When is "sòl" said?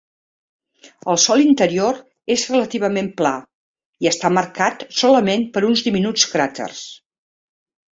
1.23-1.43